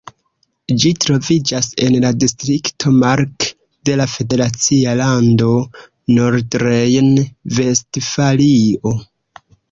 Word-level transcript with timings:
Ĝi 0.83 0.91
troviĝas 1.03 1.67
en 1.87 1.97
la 2.05 2.09
distrikto 2.21 2.93
Mark 3.03 3.45
de 3.89 3.97
la 4.01 4.07
federacia 4.13 4.95
lando 5.01 5.51
Nordrejn-Vestfalio. 6.15 8.95